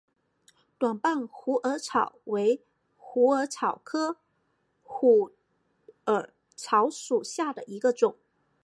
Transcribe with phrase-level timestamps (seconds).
[0.79, 2.65] 短瓣虎耳草为
[2.97, 4.17] 虎耳草科
[4.81, 5.31] 虎
[6.07, 8.17] 耳草属下的一个种。